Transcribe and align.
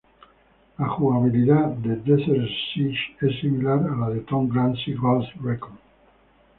La 0.79 0.87
jugabilidad 0.87 1.75
de 1.75 1.95
"Desert 1.97 2.49
Siege" 2.73 3.15
es 3.21 3.39
similar 3.39 3.85
a 3.87 3.95
la 3.95 4.09
de 4.09 4.21
"Tom 4.21 4.49
Clancy's 4.49 4.99
Ghost 4.99 5.29
Recon". 5.39 5.77